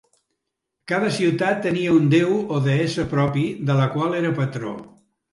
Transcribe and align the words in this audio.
Cada 0.91 1.09
ciutat 1.17 1.59
tenia 1.65 1.91
un 1.97 2.07
déu 2.13 2.31
o 2.55 2.61
deessa 2.67 3.05
propi, 3.11 3.43
de 3.71 3.75
la 3.81 3.85
qual 3.97 4.17
era 4.21 4.33
patró. 4.41 4.73